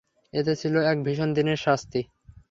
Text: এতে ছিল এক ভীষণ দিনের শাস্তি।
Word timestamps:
এতে 0.33 0.53
ছিল 0.61 0.75
এক 0.91 0.97
ভীষণ 1.05 1.29
দিনের 1.37 1.59
শাস্তি। 1.65 2.01